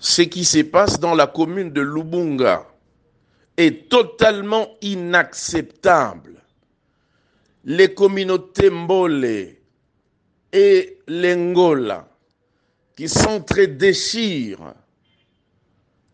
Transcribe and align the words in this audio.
ce 0.00 0.22
qui 0.22 0.44
se 0.44 0.62
passe 0.62 0.98
dans 0.98 1.14
la 1.14 1.26
commune 1.26 1.70
de 1.70 1.82
Lubunga 1.82 2.66
est 3.58 3.90
totalement 3.90 4.66
inacceptable. 4.80 6.42
Les 7.64 7.92
communautés 7.92 8.70
Mbole 8.70 9.56
et 10.52 10.98
Lengola 11.06 12.08
qui 12.96 13.08
s'entre-déchirent 13.08 14.74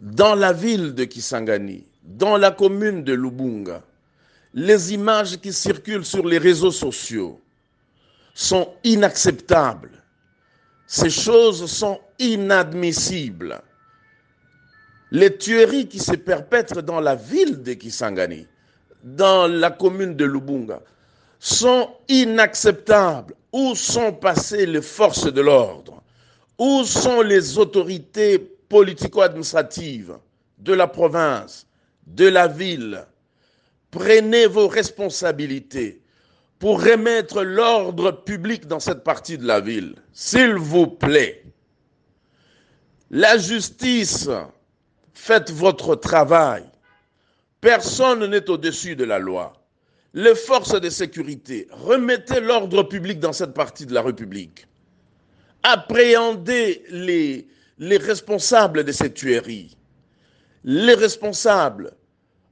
dans 0.00 0.34
la 0.34 0.54
ville 0.54 0.94
de 0.94 1.04
Kisangani, 1.04 1.86
dans 2.02 2.38
la 2.38 2.50
commune 2.50 3.04
de 3.04 3.12
Lubunga, 3.12 3.82
les 4.54 4.94
images 4.94 5.36
qui 5.38 5.52
circulent 5.52 6.04
sur 6.06 6.26
les 6.26 6.38
réseaux 6.38 6.70
sociaux 6.70 7.38
sont 8.32 8.74
inacceptables. 8.82 10.02
Ces 10.86 11.10
choses 11.10 11.66
sont 11.70 12.00
inadmissibles. 12.18 13.60
Les 15.14 15.38
tueries 15.38 15.86
qui 15.86 16.00
se 16.00 16.16
perpètrent 16.16 16.82
dans 16.82 16.98
la 16.98 17.14
ville 17.14 17.62
de 17.62 17.74
Kisangani, 17.74 18.48
dans 19.04 19.46
la 19.46 19.70
commune 19.70 20.16
de 20.16 20.24
Lubunga, 20.24 20.80
sont 21.38 21.88
inacceptables. 22.08 23.32
Où 23.52 23.76
sont 23.76 24.12
passées 24.12 24.66
les 24.66 24.82
forces 24.82 25.32
de 25.32 25.40
l'ordre? 25.40 26.02
Où 26.58 26.82
sont 26.82 27.20
les 27.22 27.58
autorités 27.58 28.40
politico-administratives 28.40 30.18
de 30.58 30.72
la 30.72 30.88
province, 30.88 31.68
de 32.08 32.26
la 32.26 32.48
ville? 32.48 33.06
Prenez 33.92 34.48
vos 34.48 34.66
responsabilités 34.66 36.02
pour 36.58 36.82
remettre 36.82 37.44
l'ordre 37.44 38.10
public 38.10 38.66
dans 38.66 38.80
cette 38.80 39.04
partie 39.04 39.38
de 39.38 39.46
la 39.46 39.60
ville. 39.60 39.94
S'il 40.12 40.54
vous 40.54 40.88
plaît. 40.88 41.44
La 43.12 43.38
justice, 43.38 44.28
faites 45.14 45.50
votre 45.50 45.94
travail. 45.94 46.64
Personne 47.60 48.26
n'est 48.26 48.50
au-dessus 48.50 48.96
de 48.96 49.04
la 49.04 49.18
loi. 49.18 49.52
Les 50.12 50.34
forces 50.34 50.80
de 50.80 50.90
sécurité, 50.90 51.66
remettez 51.70 52.40
l'ordre 52.40 52.82
public 52.82 53.18
dans 53.18 53.32
cette 53.32 53.54
partie 53.54 53.86
de 53.86 53.94
la 53.94 54.02
République. 54.02 54.66
Appréhendez 55.62 56.84
les, 56.90 57.48
les 57.78 57.96
responsables 57.96 58.84
de 58.84 58.92
ces 58.92 59.12
tueries. 59.12 59.76
Les 60.62 60.94
responsables 60.94 61.92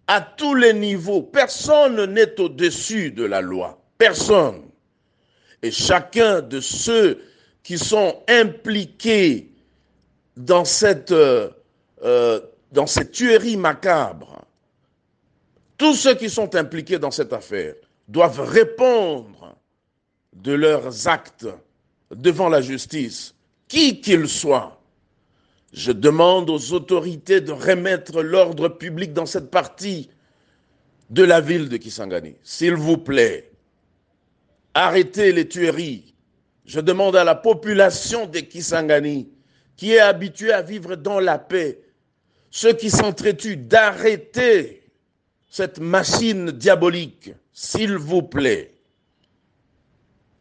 à 0.06 0.20
tous 0.20 0.54
les 0.54 0.72
niveaux. 0.72 1.22
Personne 1.22 2.04
n'est 2.06 2.40
au-dessus 2.40 3.10
de 3.12 3.24
la 3.24 3.40
loi. 3.40 3.80
Personne. 3.98 4.62
Et 5.62 5.70
chacun 5.70 6.40
de 6.40 6.60
ceux 6.60 7.20
qui 7.62 7.78
sont 7.78 8.22
impliqués 8.28 9.52
dans 10.36 10.64
cette, 10.64 11.12
euh, 11.12 11.50
euh, 12.02 12.40
dans 12.72 12.86
cette 12.86 13.12
tuerie 13.12 13.56
macabre, 13.56 14.44
tous 15.76 15.94
ceux 15.94 16.14
qui 16.14 16.30
sont 16.30 16.54
impliqués 16.54 16.98
dans 16.98 17.10
cette 17.10 17.32
affaire 17.32 17.74
doivent 18.08 18.40
répondre 18.40 19.56
de 20.32 20.52
leurs 20.52 21.06
actes 21.06 21.46
devant 22.10 22.48
la 22.48 22.60
justice, 22.60 23.34
qui 23.68 24.00
qu'ils 24.00 24.28
soient. 24.28 24.80
Je 25.72 25.92
demande 25.92 26.50
aux 26.50 26.72
autorités 26.72 27.40
de 27.40 27.52
remettre 27.52 28.22
l'ordre 28.22 28.68
public 28.68 29.12
dans 29.12 29.26
cette 29.26 29.50
partie 29.50 30.10
de 31.10 31.22
la 31.22 31.40
ville 31.40 31.68
de 31.68 31.76
Kisangani. 31.76 32.36
S'il 32.42 32.74
vous 32.74 32.98
plaît, 32.98 33.50
arrêtez 34.74 35.32
les 35.32 35.48
tueries. 35.48 36.14
Je 36.64 36.80
demande 36.80 37.16
à 37.16 37.24
la 37.24 37.34
population 37.34 38.26
de 38.26 38.40
Kisangani, 38.40 39.28
qui 39.76 39.92
est 39.92 40.00
habituée 40.00 40.52
à 40.52 40.62
vivre 40.62 40.96
dans 40.96 41.20
la 41.20 41.38
paix, 41.38 41.81
ceux 42.52 42.74
qui 42.74 42.90
s'entretuent, 42.90 43.56
d'arrêter 43.56 44.82
cette 45.50 45.80
machine 45.80 46.50
diabolique, 46.50 47.32
s'il 47.52 47.96
vous 47.96 48.22
plaît. 48.22 48.70